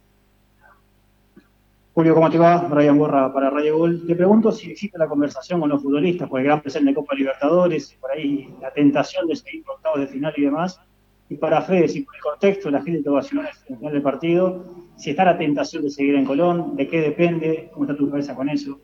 Julio, 1.95 2.15
¿cómo 2.15 2.31
te 2.31 2.39
va? 2.39 2.57
Brian 2.71 2.97
Borra 2.97 3.31
para 3.35 3.51
Radio 3.51 3.77
Gol. 3.77 4.07
Te 4.07 4.17
pregunto 4.17 4.51
si 4.51 4.71
existe 4.71 4.97
la 4.97 5.07
conversación 5.07 5.61
con 5.61 5.69
los 5.69 5.83
futbolistas 5.83 6.27
por 6.27 6.41
el 6.41 6.47
gran 6.47 6.63
presente 6.63 6.89
de 6.89 6.95
Copa 6.95 7.15
Libertadores, 7.15 7.95
por 8.01 8.11
ahí 8.13 8.49
la 8.63 8.73
tentación 8.73 9.27
de 9.27 9.37
seguir 9.37 9.63
por 9.63 9.75
octavos 9.75 10.01
de 10.01 10.07
final 10.07 10.33
y 10.39 10.43
demás. 10.43 10.81
Y 11.29 11.37
para 11.37 11.61
Fede, 11.61 11.89
si 11.89 12.01
por 12.01 12.17
el 12.17 12.23
contexto 12.23 12.71
la 12.71 12.81
gente 12.81 13.03
te 13.03 13.11
ovacionó 13.11 13.43
en 13.43 13.49
el 13.49 13.77
final 13.77 13.93
del 13.93 14.03
partido, 14.03 14.65
si 14.97 15.11
está 15.11 15.27
la 15.27 15.37
tentación 15.37 15.83
de 15.83 15.91
seguir 15.91 16.15
en 16.15 16.25
Colón, 16.25 16.77
de 16.77 16.89
qué 16.89 17.03
depende, 17.03 17.69
cómo 17.75 17.85
está 17.85 17.95
tu 17.95 18.09
cabeza 18.09 18.35
con 18.35 18.49
eso. 18.49 18.81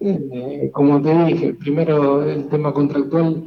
Eh, 0.00 0.70
como 0.72 1.02
te 1.02 1.24
dije, 1.26 1.52
primero 1.52 2.22
el 2.22 2.48
tema 2.48 2.72
contractual 2.72 3.44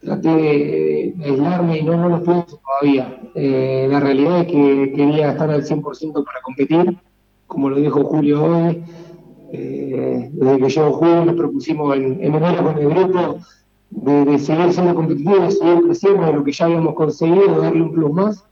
traté 0.00 0.28
de, 0.30 1.14
aislarme 1.22 1.80
y 1.80 1.82
no, 1.82 1.98
no 1.98 2.08
lo 2.08 2.22
puedo 2.22 2.46
todavía. 2.46 3.20
Eh, 3.34 3.86
la 3.90 4.00
realidad 4.00 4.40
es 4.40 4.46
que 4.46 4.92
quería 4.96 5.32
estar 5.32 5.50
al 5.50 5.64
100% 5.64 6.24
para 6.24 6.40
competir, 6.42 6.98
como 7.50 7.68
lo 7.68 7.76
dijo 7.76 8.04
Julio 8.04 8.44
hoy. 8.44 8.82
Eh, 9.52 10.30
desde 10.32 10.58
que 10.58 10.68
yo 10.68 10.92
juego 10.92 11.24
nos 11.24 11.34
propusimos 11.34 11.96
en, 11.96 12.22
en 12.22 12.34
enero 12.36 12.64
con 12.64 12.78
el 12.78 12.88
grupo 12.88 13.40
de, 13.90 14.38
seguir 14.38 14.72
siendo 14.72 14.94
competitivos, 14.94 15.58
seguir 15.58 15.82
creciendo 15.82 16.26
de 16.26 16.32
lo 16.34 16.44
que 16.44 16.52
ya 16.52 16.66
habíamos 16.66 16.94
conseguido, 16.94 17.60
darle 17.60 17.82
un 17.82 17.92
plus 17.92 18.12
más. 18.12 18.44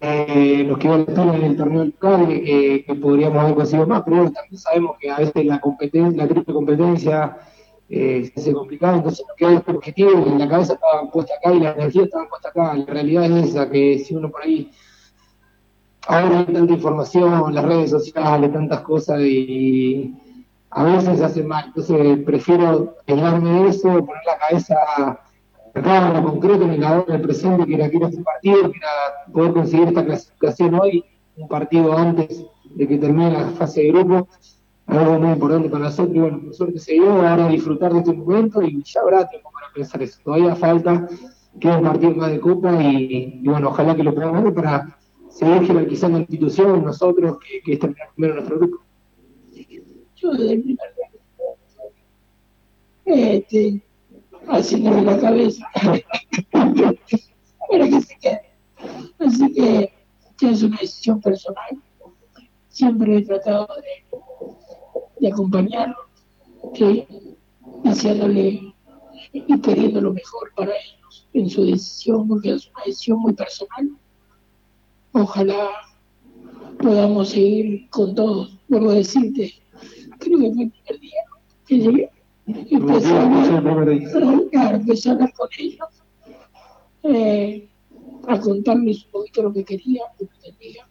Eh, 0.00 0.64
nos 0.66 0.78
quedó 0.78 0.98
la 0.98 1.06
pena 1.06 1.36
en 1.36 1.42
el 1.44 1.56
torneo 1.56 1.84
local 1.84 2.26
que, 2.26 2.84
que 2.84 2.94
podríamos 2.96 3.38
haber 3.38 3.54
conseguido 3.54 3.86
más, 3.86 4.02
pero 4.04 4.30
también 4.32 4.58
sabemos 4.58 4.96
que 4.98 5.10
a 5.10 5.18
veces 5.18 5.46
la 5.46 5.60
competencia, 5.60 6.22
la 6.22 6.28
triple 6.28 6.52
competencia 6.52 7.36
eh, 7.88 8.32
se 8.34 8.40
hace 8.40 8.52
complicado, 8.52 8.96
entonces 8.96 9.24
nos 9.28 9.36
quedó 9.36 9.50
este 9.50 9.70
objetivo 9.70 10.10
y 10.26 10.38
la 10.38 10.48
cabeza 10.48 10.74
estaba 10.74 11.08
puesta 11.12 11.34
acá 11.36 11.54
y 11.54 11.60
la 11.60 11.72
energía 11.72 12.02
estaba 12.02 12.28
puesta 12.28 12.48
acá. 12.48 12.74
La 12.74 12.86
realidad 12.86 13.24
es 13.38 13.50
esa, 13.50 13.70
que 13.70 14.00
si 14.00 14.16
uno 14.16 14.30
por 14.30 14.42
ahí 14.42 14.72
ahora 16.06 16.40
hay 16.40 16.44
tanta 16.46 16.72
información, 16.72 17.54
las 17.54 17.64
redes 17.64 17.90
sociales, 17.90 18.52
tantas 18.52 18.80
cosas 18.80 19.20
y 19.20 20.14
a 20.70 20.84
veces 20.84 21.18
se 21.18 21.24
hace 21.24 21.44
mal. 21.44 21.66
Entonces 21.66 22.18
prefiero 22.24 22.96
quedarme 23.06 23.62
de 23.62 23.68
eso, 23.68 23.88
poner 23.88 24.22
la 24.26 24.38
cabeza 24.38 24.74
acá 25.74 26.08
en 26.08 26.14
lo 26.14 26.30
concreto, 26.30 26.64
en 26.64 26.70
el 26.70 26.82
en 26.82 27.14
el 27.14 27.20
presente, 27.20 27.66
que 27.66 27.74
era, 27.74 27.90
que 27.90 27.96
este 27.96 28.22
partido, 28.22 28.70
que 28.70 28.78
era 28.78 29.32
poder 29.32 29.52
conseguir 29.52 29.88
esta 29.88 30.04
clasificación 30.04 30.74
hoy, 30.74 31.04
un 31.36 31.48
partido 31.48 31.96
antes 31.96 32.44
de 32.64 32.88
que 32.88 32.98
termine 32.98 33.32
la 33.32 33.48
fase 33.50 33.82
de 33.82 33.92
grupo 33.92 34.28
algo 34.86 35.18
muy 35.18 35.32
importante 35.32 35.68
para 35.68 35.84
nosotros 35.84 36.14
y 36.14 36.18
bueno, 36.18 36.40
por 36.40 36.54
suerte 36.54 36.78
se 36.78 36.92
dio, 36.92 37.10
ahora 37.10 37.48
disfrutar 37.48 37.92
de 37.92 38.00
este 38.00 38.12
momento 38.12 38.62
y 38.62 38.82
ya 38.82 39.00
habrá 39.00 39.28
tiempo 39.28 39.50
para 39.52 39.72
pensar 39.72 40.02
eso. 40.02 40.20
Todavía 40.22 40.54
falta, 40.54 41.08
queda 41.58 41.78
un 41.78 41.84
partido 41.84 42.14
más 42.14 42.30
de 42.30 42.40
Copa 42.40 42.82
y, 42.82 43.40
bueno, 43.44 43.68
ojalá 43.68 43.94
que 43.94 44.02
lo 44.02 44.14
podamos 44.14 44.44
ver 44.44 44.54
para 44.54 44.98
seguir 45.34 45.66
jerarquizando 45.66 46.18
la 46.18 46.22
institución, 46.22 46.84
nosotros, 46.84 47.38
que, 47.38 47.60
que 47.62 47.72
es 47.74 47.78
terminar 47.78 48.08
primero 48.14 48.34
nuestro 48.34 48.58
grupo. 48.58 48.82
Yo 50.16 50.30
desde 50.32 50.52
el 50.52 50.62
primer 50.62 50.94
día, 50.96 51.10
este, 53.04 53.82
haciéndome 54.48 55.02
la 55.02 55.18
cabeza, 55.18 55.66
para 56.52 57.88
que 57.88 58.00
se 58.00 58.18
quede. 58.18 58.42
Así 59.18 59.52
que 59.52 59.92
es 60.40 60.62
una 60.62 60.78
decisión 60.78 61.20
personal. 61.20 61.78
Siempre 62.68 63.18
he 63.18 63.22
tratado 63.22 63.68
de 63.76 64.18
de 65.24 65.32
acompañarlo, 65.32 65.96
haciéndole 67.84 68.74
y 69.32 69.60
queriendo 69.60 70.00
lo 70.00 70.12
mejor 70.12 70.52
para 70.54 70.72
ellos 70.72 71.28
en 71.32 71.48
su 71.48 71.64
decisión, 71.64 72.28
porque 72.28 72.52
es 72.52 72.68
una 72.68 72.84
decisión 72.84 73.18
muy 73.20 73.32
personal. 73.32 73.90
Ojalá 75.14 75.70
podamos 76.78 77.28
seguir 77.28 77.88
con 77.90 78.16
todos. 78.16 78.58
Vuelvo 78.68 78.90
a 78.90 78.94
decirte, 78.94 79.54
creo 80.18 80.40
que 80.40 80.52
fue 80.52 80.64
el 80.64 80.72
primer 80.72 81.00
día 81.00 81.22
que 81.66 81.78
llegué. 81.78 82.10
Empecé 82.46 83.14
a 83.14 83.22
hablar, 83.22 83.62
con 85.32 85.48
ellos, 85.58 85.88
eh, 87.04 87.68
a 88.26 88.40
contarles 88.40 89.04
un 89.04 89.10
poquito 89.12 89.44
lo 89.44 89.52
que 89.52 89.64
quería, 89.64 90.02
lo 90.18 90.26
que 90.26 90.34
pretendía, 90.34 90.88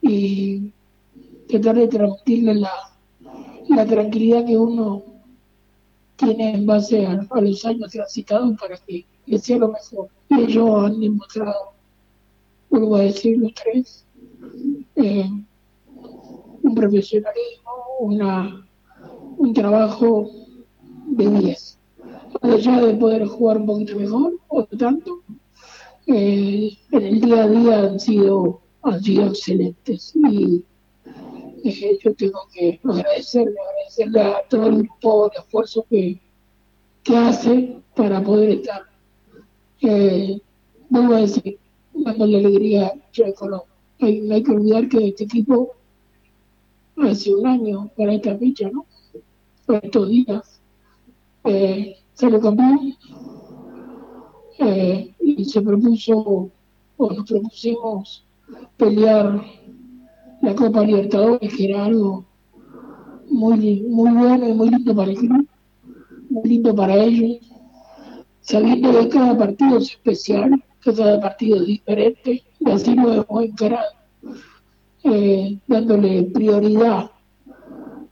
y 0.00 0.72
tratar 1.48 1.74
de 1.76 1.88
transmitirles 1.88 2.56
la, 2.56 2.72
la 3.68 3.86
tranquilidad 3.86 4.46
que 4.46 4.56
uno 4.56 5.02
tiene 6.16 6.54
en 6.54 6.64
base 6.64 7.06
a, 7.06 7.26
los 7.40 7.64
años 7.64 7.90
transitados 7.90 8.56
para 8.58 8.76
que 8.76 9.04
le 9.26 9.38
sea 9.38 9.58
lo 9.58 9.72
mejor. 9.72 10.08
Ellos 10.30 10.84
han 10.84 11.00
demostrado, 11.00 11.72
a 12.72 13.02
decir 13.02 13.38
los 13.38 13.52
tres, 13.54 14.04
eh, 14.96 15.28
un 16.62 16.74
profesionalismo, 16.74 17.70
una, 18.00 18.66
un 19.38 19.54
trabajo 19.54 20.30
de 21.06 21.30
10. 21.30 21.78
Allá 22.42 22.80
de 22.80 22.94
poder 22.94 23.26
jugar 23.26 23.58
un 23.58 23.66
poquito 23.66 23.96
mejor, 23.96 24.34
o 24.48 24.64
tanto, 24.64 25.22
eh, 26.06 26.76
en 26.92 27.02
el 27.02 27.20
día 27.20 27.44
a 27.44 27.48
día 27.48 27.80
han 27.80 28.00
sido, 28.00 28.60
han 28.82 29.02
sido 29.02 29.26
excelentes. 29.26 30.14
Y 30.14 30.64
yo 32.02 32.14
tengo 32.14 32.40
que 32.52 32.80
agradecerle, 32.82 33.54
agradecerle 33.68 34.20
a 34.20 34.42
todo 34.48 34.66
el 34.66 34.82
grupo 34.84 35.30
el 35.30 35.42
esfuerzo 35.42 35.84
que, 35.90 36.20
que 37.02 37.16
hace 37.16 37.76
para 37.94 38.22
poder 38.22 38.50
estar. 38.50 38.82
Eh, 39.82 40.40
vuelvo 40.88 41.14
a 41.14 41.20
decir, 41.20 41.59
la 41.94 42.12
alegría 42.12 42.86
a 42.88 43.32
Colombia. 43.32 43.66
hay, 44.00 44.30
hay 44.30 44.42
que 44.42 44.50
olvidar 44.50 44.88
que 44.88 45.08
este 45.08 45.24
equipo 45.24 45.72
hace 46.96 47.34
un 47.34 47.46
año 47.46 47.90
para 47.96 48.14
esta 48.14 48.36
fecha, 48.36 48.70
¿no? 48.70 48.86
Para 49.66 49.80
estos 49.80 50.08
días, 50.08 50.60
eh, 51.44 51.96
salió 52.14 52.40
campeón 52.40 52.96
eh, 54.58 55.14
y 55.20 55.44
se 55.44 55.62
propuso, 55.62 56.50
o 56.96 57.12
nos 57.12 57.30
propusimos 57.30 58.24
pelear 58.76 59.42
la 60.42 60.54
Copa 60.54 60.82
Libertadores, 60.82 61.54
que 61.54 61.64
era 61.64 61.86
algo 61.86 62.24
muy, 63.30 63.82
muy 63.82 64.12
bueno 64.12 64.48
y 64.48 64.52
muy 64.52 64.70
lindo 64.70 64.94
para 64.94 65.10
el 65.10 65.16
club, 65.16 65.48
muy 66.28 66.48
lindo 66.48 66.74
para 66.74 66.94
ellos, 66.96 67.38
sabiendo 68.40 68.92
que 68.98 69.08
cada 69.08 69.38
partido 69.38 69.78
es 69.78 69.90
especial, 69.90 70.62
que 70.82 70.94
cada 70.94 71.20
partido 71.20 71.56
es 71.56 71.66
diferente, 71.66 72.42
y 72.58 72.70
así 72.70 72.94
lo 72.94 73.12
hemos 73.12 73.44
encarado, 73.44 73.92
dándole 75.66 76.22
prioridad 76.24 77.10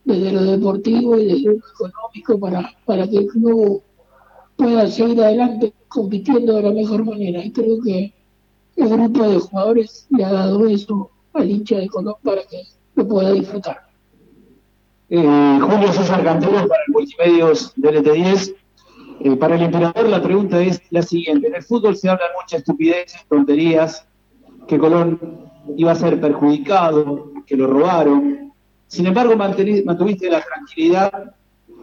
desde 0.04 0.32
lo 0.32 0.42
deportivo 0.42 1.18
y 1.18 1.26
desde 1.26 1.48
lo 1.48 1.52
económico 1.52 2.40
para, 2.40 2.70
para 2.86 3.06
que 3.06 3.18
el 3.18 3.26
club 3.26 3.82
pueda 4.56 4.86
seguir 4.88 5.22
adelante 5.22 5.74
compitiendo 5.88 6.54
de 6.54 6.62
la 6.62 6.72
mejor 6.72 7.04
manera. 7.04 7.44
Y 7.44 7.52
creo 7.52 7.80
que 7.82 8.12
el 8.76 8.88
grupo 8.88 9.28
de 9.28 9.38
jugadores 9.38 10.06
le 10.10 10.24
ha 10.24 10.32
dado 10.32 10.66
eso 10.66 11.10
al 11.34 11.50
hincha 11.50 11.76
de 11.76 11.88
Colón 11.88 12.14
para 12.22 12.42
que 12.42 12.62
lo 12.94 13.06
pueda 13.06 13.32
disfrutar. 13.32 13.88
Eh, 15.10 15.58
Julio 15.60 15.92
César 15.92 16.22
Cantero 16.22 16.68
para 16.68 16.82
el 16.86 16.92
Multimedios 16.92 17.72
del 17.76 18.04
ET10. 18.04 18.54
Eh, 19.20 19.36
para 19.36 19.56
el 19.56 19.62
emperador 19.62 20.08
la 20.08 20.22
pregunta 20.22 20.60
es 20.60 20.80
la 20.90 21.02
siguiente. 21.02 21.48
En 21.48 21.56
el 21.56 21.62
fútbol 21.62 21.96
se 21.96 22.08
hablan 22.08 22.28
muchas 22.40 22.60
estupideces, 22.60 23.26
tonterías, 23.28 24.06
que 24.66 24.78
Colón 24.78 25.50
iba 25.76 25.92
a 25.92 25.96
ser 25.96 26.20
perjudicado, 26.20 27.32
que 27.46 27.56
lo 27.56 27.66
robaron. 27.66 28.52
Sin 28.86 29.06
embargo, 29.06 29.36
mantuviste 29.36 30.30
la 30.30 30.40
tranquilidad, 30.40 31.34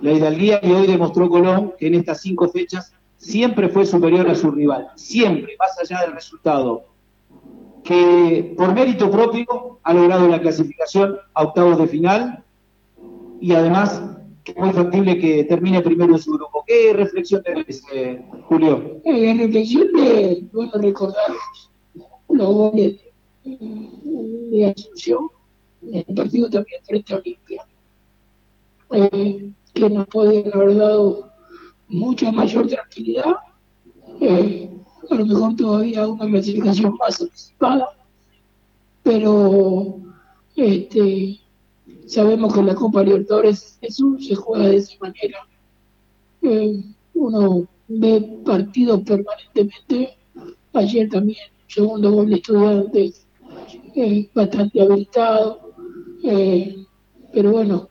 la 0.02 0.12
hidalguía 0.12 0.60
y 0.64 0.72
hoy 0.72 0.88
demostró 0.88 1.30
Colón 1.30 1.74
que 1.78 1.88
en 1.88 1.96
estas 1.96 2.22
cinco 2.22 2.48
fechas 2.50 2.94
siempre 3.18 3.70
fue 3.70 3.86
superior 3.86 4.30
a 4.30 4.36
su 4.36 4.52
rival, 4.52 4.90
siempre, 4.96 5.56
más 5.60 5.78
allá 5.80 6.02
del 6.02 6.14
resultado, 6.14 6.86
que 7.84 8.54
por 8.58 8.74
mérito 8.74 9.10
propio 9.10 9.80
ha 9.84 9.94
logrado 9.94 10.28
la 10.28 10.40
clasificación 10.40 11.18
a 11.34 11.44
octavos 11.44 11.78
de 11.78 11.88
final 11.88 12.44
y 13.40 13.54
además 13.54 14.02
es 14.52 14.58
muy 14.58 14.72
factible 14.72 15.18
que 15.18 15.44
termine 15.46 15.82
primero 15.82 16.14
en 16.14 16.22
su 16.22 16.34
grupo. 16.34 16.64
¿Qué 16.66 16.94
reflexión 16.94 17.44
tenés, 17.44 17.84
eh, 17.94 18.24
Julio? 18.48 19.02
Eh, 19.04 19.34
reflexión 19.38 19.92
de, 19.94 20.46
bueno, 20.52 20.72
recordar 20.76 21.32
los 22.30 22.48
goles 22.48 23.02
de 23.44 24.74
Asunción, 24.76 25.30
en 25.82 26.04
el 26.08 26.16
partido 26.16 26.50
también 26.50 26.82
frente 26.84 27.14
a 27.14 27.18
Olimpia, 27.18 27.66
eh, 28.92 29.52
que 29.74 29.90
nos 29.90 30.08
podían 30.08 30.52
haber 30.54 30.76
dado 30.76 31.32
mucha 31.88 32.32
mayor 32.32 32.68
tranquilidad, 32.68 33.36
eh, 34.22 34.70
a 35.10 35.16
lo 35.16 35.26
mejor 35.26 35.56
todavía 35.56 36.08
una 36.08 36.26
clasificación 36.28 36.96
más 36.98 37.22
anticipada, 37.22 37.90
pero 39.04 40.00
este, 40.56 41.40
sabemos 42.06 42.54
que 42.54 42.64
la 42.64 42.76
Copa 42.76 43.04
Libertadores 43.04 43.78
eso 43.82 44.18
se 44.20 44.36
juega 44.36 44.68
de 44.68 44.78
esa 44.78 44.94
manera. 45.00 45.40
Eh, 46.42 46.84
uno 47.14 47.68
ve 47.88 48.40
partidos 48.46 49.02
permanentemente, 49.02 50.18
ayer 50.74 51.10
también, 51.10 51.40
segundo 51.68 52.12
gol 52.12 52.30
de 52.30 52.36
estudiantes, 52.36 53.26
eh, 53.96 54.30
bastante 54.34 54.82
habilitado, 54.82 55.74
eh, 56.24 56.86
pero 57.34 57.52
bueno, 57.52 57.90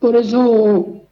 por 0.00 0.16
eso 0.16 1.02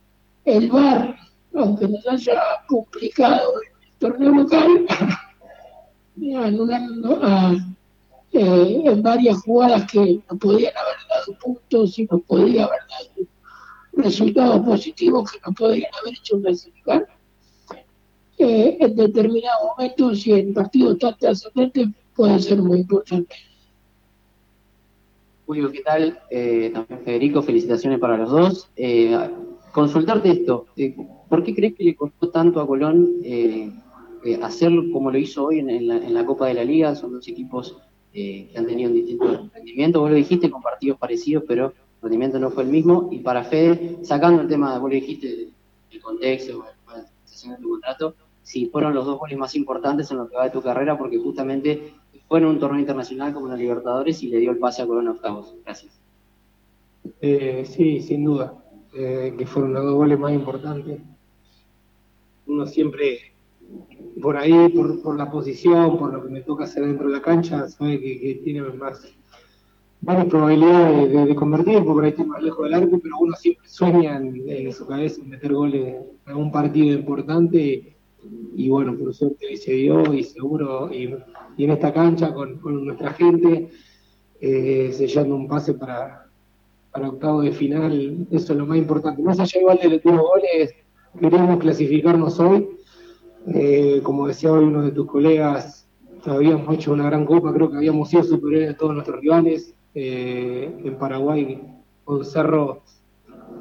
el 0.45 0.71
VAR 0.71 1.17
aunque 1.55 1.89
nos 1.89 2.07
haya 2.07 2.41
complicado 2.67 3.53
el 3.61 3.99
torneo 3.99 4.33
local, 4.33 4.87
anulando 6.37 7.21
eh, 8.35 8.83
en 8.85 9.03
varias 9.03 9.41
jugadas 9.43 9.91
que 9.91 10.21
nos 10.29 10.39
podían 10.39 10.73
haber 10.77 10.97
dado 11.09 11.39
puntos 11.39 11.99
y 11.99 12.07
nos 12.11 12.23
podía 12.23 12.65
haber 12.65 12.81
dado 12.89 13.29
resultados 13.93 14.67
positivos 14.67 15.31
que 15.31 15.39
nos 15.47 15.55
podrían 15.55 15.91
haber 16.01 16.15
hecho 16.15 16.41
clasificar. 16.41 17.07
Eh, 18.37 18.77
en 18.81 18.97
determinados 18.97 19.63
momentos 19.77 20.27
y 20.27 20.33
en 20.33 20.53
partidos 20.53 20.99
tan 20.99 21.17
trascendentes 21.17 21.89
puede 22.15 22.41
ser 22.41 22.59
muy 22.61 22.81
importante. 22.81 23.37
Julio, 25.47 25.71
¿qué 25.71 25.83
tal? 25.83 26.19
Eh, 26.31 26.71
también 26.73 27.01
Federico, 27.05 27.43
felicitaciones 27.43 27.99
para 27.99 28.17
los 28.17 28.31
dos. 28.31 28.71
Eh, 28.77 29.17
consultarte 29.73 30.31
esto, 30.31 30.67
eh, 30.77 30.97
¿por 31.29 31.43
qué 31.45 31.55
crees 31.55 31.75
que 31.75 31.85
le 31.85 31.95
costó 31.95 32.31
tanto 32.31 32.61
a 32.61 32.67
Colón 32.67 33.17
eh, 33.23 33.71
hacerlo 34.43 34.85
como 34.93 35.11
lo 35.11 35.19
hizo 35.19 35.47
hoy 35.47 35.59
en, 35.59 36.15
la, 36.15 36.25
Copa 36.25 36.47
de 36.47 36.55
la 36.55 36.65
Liga? 36.65 36.95
Son 36.95 37.13
dos 37.13 37.29
equipos 37.29 37.77
que 38.15 38.51
han 38.57 38.67
tenido 38.67 38.91
un 38.91 38.97
distinto 38.97 39.51
rendimiento, 39.53 40.01
vos 40.01 40.11
lo 40.11 40.17
dijiste 40.17 40.51
con 40.51 40.63
partidos 40.63 40.99
parecidos, 40.99 41.45
pero 41.47 41.67
el 41.67 42.01
rendimiento 42.01 42.39
no 42.39 42.51
fue 42.51 42.63
el 42.63 42.71
mismo. 42.71 43.09
Y 43.13 43.19
para 43.19 43.45
Fede, 43.45 43.99
sacando 44.03 44.41
el 44.41 44.49
tema, 44.49 44.79
vos 44.79 44.89
lo 44.89 44.95
dijiste, 44.95 45.49
el 45.91 46.01
contexto, 46.01 46.65
la 46.87 47.03
de 47.57 47.63
tu 47.63 47.69
contrato, 47.69 48.15
si 48.43 48.67
fueron 48.67 48.95
los 48.95 49.05
dos 49.05 49.19
goles 49.19 49.37
más 49.37 49.55
importantes 49.55 50.11
en 50.11 50.19
lo 50.19 50.29
que 50.29 50.37
va 50.37 50.45
de 50.45 50.51
tu 50.51 50.63
carrera, 50.63 50.97
porque 50.97 51.19
justamente 51.19 51.93
fue 52.29 52.39
en 52.39 52.47
un 52.47 52.59
torneo 52.59 52.81
internacional 52.81 53.35
como 53.35 53.49
la 53.49 53.57
Libertadores 53.57 54.23
y 54.23 54.29
le 54.29 54.39
dio 54.39 54.53
el 54.53 54.59
pase 54.59 54.83
a 54.83 54.87
Colón 54.87 55.09
a 55.09 55.13
octavos. 55.13 55.55
Gracias. 55.65 56.01
sí, 57.21 58.01
sin 58.01 58.25
duda 58.25 58.65
eh, 58.97 59.35
que 59.37 59.45
fueron 59.45 59.75
los 59.75 59.85
dos 59.85 59.95
goles 59.95 60.19
más 60.19 60.33
importantes. 60.33 61.01
Uno 62.47 62.65
siempre, 62.67 63.34
por 64.21 64.37
ahí, 64.37 64.69
por, 64.69 65.17
la 65.17 65.31
posición, 65.31 65.99
por 65.99 66.13
lo 66.13 66.23
que 66.23 66.31
me 66.31 66.41
toca 66.43 66.65
hacer 66.65 66.87
dentro 66.87 67.09
de 67.09 67.15
la 67.15 67.23
cancha, 67.23 67.69
sabe 67.69 68.01
que, 68.01 68.41
tiene 68.45 68.63
más, 68.63 69.03
más 70.03 70.25
probabilidades 70.27 71.29
de, 71.29 71.35
convertir, 71.35 71.79
porque 71.79 71.93
por 71.93 72.05
ahí 72.05 72.11
estoy 72.11 72.27
más 72.27 72.43
lejos 72.43 72.65
del 72.65 72.75
arco, 72.75 73.01
pero 73.03 73.17
uno 73.21 73.35
siempre 73.37 73.69
sueña 73.69 74.17
en, 74.17 74.73
su 74.73 74.87
cabeza 74.87 75.23
meter 75.25 75.53
goles 75.53 75.97
en 76.27 76.37
un 76.37 76.53
partido 76.53 76.95
importante. 76.95 77.91
Y, 78.57 78.71
bueno, 78.71 78.97
por 78.97 79.13
suerte 79.13 79.55
se 79.57 79.73
dio 79.73 80.15
y 80.15 80.23
seguro, 80.23 80.91
y, 80.93 81.15
en 81.59 81.71
esta 81.71 81.93
cancha 81.93 82.33
con, 82.33 82.61
nuestra 82.85 83.13
gente, 83.13 83.69
eh, 84.41 84.91
sellando 84.93 85.35
un 85.37 85.47
pase 85.47 85.75
para, 85.75 86.27
para 86.91 87.09
octavo 87.09 87.43
de 87.43 87.53
final, 87.53 88.27
eso 88.31 88.53
es 88.53 88.59
lo 88.59 88.67
más 88.67 88.79
importante. 88.79 89.21
Más 89.23 89.39
allá 89.41 89.61
igual 89.61 89.79
de 89.83 89.89
los 89.91 90.03
goles, 90.03 90.75
queremos 91.21 91.59
clasificarnos 91.59 92.41
hoy. 92.41 92.74
Eh, 93.47 94.01
como 94.03 94.27
decía 94.27 94.53
hoy 94.53 94.65
uno 94.65 94.83
de 94.83 94.93
tus 94.93 95.07
colegas, 95.07 95.87
habíamos 96.25 96.75
hecho 96.75 96.93
una 96.93 97.07
gran 97.07 97.27
copa, 97.27 97.53
creo 97.53 97.71
que 97.71 97.77
habíamos 97.77 98.09
sido 98.09 98.25
superiores 98.25 98.71
a 98.71 98.77
todos 98.77 98.95
nuestros 98.95 99.21
rivales. 99.21 99.75
Eh, 99.95 100.75
en 100.85 100.97
Paraguay, 100.97 101.63
con 102.05 102.25
Cerro, 102.25 102.83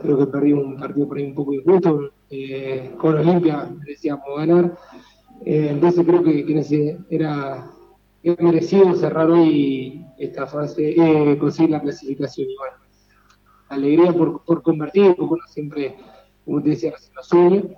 creo 0.02 0.17
que 0.17 0.28
perdimos 0.28 0.65
un 0.65 0.78
partido 0.78 1.08
por 1.08 1.17
ahí 1.17 1.26
un 1.26 1.36
poco 1.36 1.54
injusto. 1.54 2.12
Eh, 2.30 2.91
con 2.98 3.15
Olimpia 3.17 3.69
merecíamos 3.80 4.26
ganar. 4.38 4.76
entonces 5.46 6.06
creo 6.06 6.24
que, 6.24 6.96
era, 7.10 7.69
merecido 8.24 8.96
cerrar 8.96 9.30
hoy 9.30 10.06
esta 10.17 10.48
fase, 10.48 11.38
conseguir 11.39 11.72
la 11.72 11.82
clasificación. 11.82 12.50
igual 12.50 12.72
alegría 13.74 14.13
por, 14.13 14.62
convertir, 14.62 15.15
porque 15.15 15.34
uno 15.34 15.43
siempre, 15.48 15.96
como 16.46 16.62
te 16.62 16.69
decía, 16.69 16.93
hace 16.96 17.12
lo 17.13 17.24
suyo, 17.24 17.69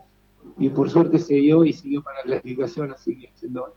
y 0.58 0.70
por 0.70 0.90
suerte 0.90 1.20
se 1.20 1.36
dio 1.36 1.64
y 1.66 1.74
siguió 1.74 2.02
para 2.02 2.20
la 2.20 2.24
clasificación, 2.24 2.92
así 2.92 3.18
que 3.18 3.32
siendo 3.36 3.74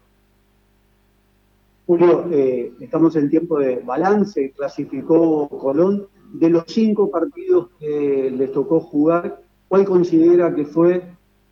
Julio, 1.89 2.27
eh, 2.31 2.75
estamos 2.81 3.17
en 3.17 3.31
tiempo 3.31 3.59
de 3.59 3.77
balance, 3.77 4.53
clasificó 4.55 5.49
Colón. 5.49 6.07
De 6.35 6.51
los 6.51 6.65
cinco 6.67 7.11
partidos 7.11 7.69
que 7.81 8.31
les 8.31 8.53
tocó 8.53 8.81
jugar, 8.81 9.41
¿cuál 9.69 9.87
considera 9.87 10.55
que 10.55 10.67
fue 10.67 11.03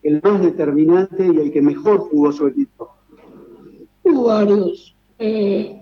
el 0.03 0.21
más 0.23 0.43
determinante 0.43 1.27
y 1.27 1.39
el 1.39 1.51
que 1.51 1.63
mejor 1.63 2.01
jugó 2.01 2.31
su 2.33 2.49
equipo? 2.49 2.91
Hubo 4.03 4.25
varios. 4.25 4.95
Eh, 5.19 5.81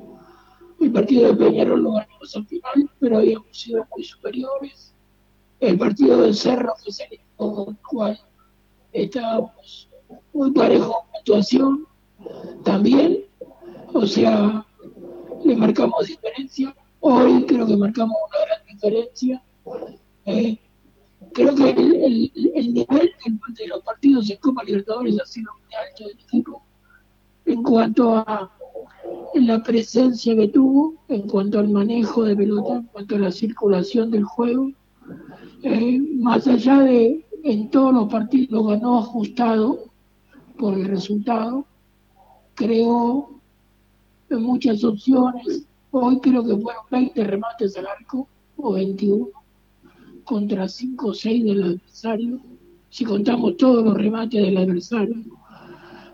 el 0.78 0.92
partido 0.92 1.32
de 1.32 1.44
Peñarol 1.44 1.82
lo 1.82 1.94
ganamos 1.94 2.36
al 2.36 2.46
final, 2.46 2.90
pero 3.00 3.18
habíamos 3.18 3.48
sido 3.50 3.84
muy 3.92 4.04
superiores. 4.04 4.94
El 5.58 5.76
partido 5.76 6.22
del 6.22 6.34
Cerro, 6.34 6.74
se 6.86 7.20
con 7.34 7.70
el 7.70 7.76
cual 7.78 8.20
estábamos 8.94 9.88
muy 10.32 10.50
parejos 10.52 10.96
en 11.10 11.18
actuación, 11.18 11.86
también. 12.64 13.24
O 13.92 14.06
sea, 14.06 14.66
le 15.44 15.56
marcamos 15.56 16.06
diferencia. 16.06 16.74
Hoy 17.00 17.44
creo 17.44 17.66
que 17.66 17.76
marcamos 17.76 18.16
una 18.28 18.46
gran 18.46 18.66
diferencia. 18.66 19.42
Eh, 20.24 20.58
creo 21.32 21.54
que 21.54 21.70
el, 21.70 22.32
el, 22.54 22.74
nivel 22.74 23.12
de 23.58 23.66
los 23.68 23.82
partidos 23.82 24.30
en 24.30 24.38
Copa 24.38 24.64
Libertadores 24.64 25.20
ha 25.20 25.26
sido 25.26 25.52
muy 25.52 25.74
alto 25.74 26.08
del 26.08 26.18
equipo 26.18 26.62
en 27.46 27.62
cuanto 27.62 28.16
a 28.16 28.50
la 29.34 29.62
presencia 29.62 30.34
que 30.34 30.48
tuvo 30.48 30.94
en 31.08 31.28
cuanto 31.28 31.58
al 31.58 31.68
manejo 31.68 32.24
de 32.24 32.36
pelota, 32.36 32.76
en 32.76 32.84
cuanto 32.84 33.16
a 33.16 33.18
la 33.18 33.32
circulación 33.32 34.10
del 34.10 34.24
juego. 34.24 34.70
Eh, 35.62 36.00
más 36.18 36.46
allá 36.46 36.80
de 36.80 37.24
en 37.44 37.68
todos 37.68 37.92
los 37.92 38.10
partidos 38.10 38.66
ganó 38.66 39.00
ajustado 39.00 39.84
por 40.56 40.72
el 40.74 40.86
resultado, 40.86 41.66
creó 42.54 43.38
muchas 44.30 44.82
opciones. 44.82 45.66
Hoy 45.90 46.18
creo 46.20 46.42
que 46.42 46.56
fueron 46.56 46.84
20 46.90 47.22
remates 47.22 47.76
al 47.76 47.86
arco 47.86 48.26
o 48.56 48.72
21 48.72 49.28
contra 50.24 50.66
5 50.66 51.06
o 51.06 51.14
6 51.14 51.44
del 51.44 51.62
adversario. 51.62 52.40
Si 52.88 53.04
contamos 53.04 53.58
todos 53.58 53.84
los 53.84 53.94
remates 53.94 54.42
del 54.42 54.56
adversario, 54.56 55.16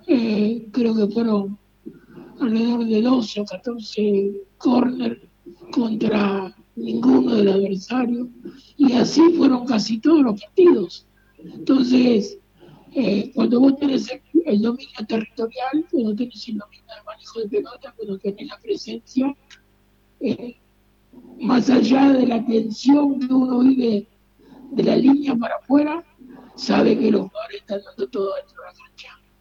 eh, 0.09 0.67
creo 0.73 0.97
que 0.97 1.07
fueron 1.15 1.57
alrededor 2.41 2.85
de 2.87 3.03
12 3.03 3.41
o 3.41 3.45
14 3.45 4.33
corners 4.59 5.21
contra 5.71 6.53
ninguno 6.75 7.37
del 7.37 7.51
adversario. 7.51 8.29
Y 8.77 8.95
así 8.95 9.23
fueron 9.37 9.65
casi 9.65 9.99
todos 9.99 10.23
los 10.23 10.41
partidos. 10.41 11.07
Entonces, 11.45 12.39
eh, 12.93 13.31
cuando 13.35 13.61
vos 13.61 13.77
tenés 13.77 14.11
el, 14.45 14.63
dominio 14.63 15.07
territorial, 15.07 15.87
cuando 15.91 16.15
tenés 16.17 16.49
el 16.49 16.59
dominio 16.59 16.85
del 16.95 17.05
manejo 17.05 17.41
de 17.41 17.49
pelota, 17.49 17.95
cuando 17.97 18.19
tenés 18.19 18.49
la 18.49 18.59
presencia, 18.59 19.37
eh, 20.21 20.57
más 21.39 21.71
allá 21.71 22.13
de 22.13 22.27
la 22.27 22.45
tensión 22.45 23.21
que 23.21 23.33
uno 23.33 23.61
vive 23.61 24.09
de 24.73 24.83
la 24.83 24.97
línea 24.97 25.35
para 25.37 25.57
afuera, 25.57 26.05
sabe 26.55 26.99
que 26.99 27.11
los 27.11 27.29
jugadores 27.29 27.61
están 27.61 27.81
dando 27.85 28.09
todo 28.09 28.35
dentro 28.37 28.63
de 28.63 28.69
la 28.69 28.75
cancha. 28.75 29.20